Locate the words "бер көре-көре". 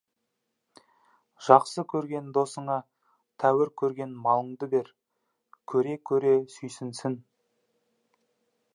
4.75-6.37